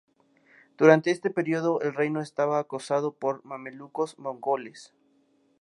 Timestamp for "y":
4.17-4.21